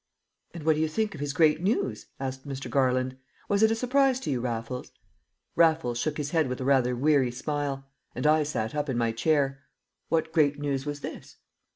[0.55, 2.67] "And what do you think of his great news?" asked Mr.
[2.71, 3.17] Garland.
[3.47, 4.91] "Was it a surprise to you, Raffles?"
[5.55, 7.85] Raffles shook his head with a rather weary smile,
[8.15, 9.61] and I sat up in my chair.
[10.09, 11.37] What great news was this?